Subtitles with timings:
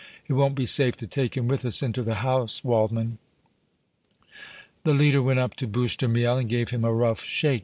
[0.27, 3.19] It won't be safe to take him with us into the house, Waldmann!"
[4.83, 7.59] The leader went up to Bouche de Miel and gave him a rough shake.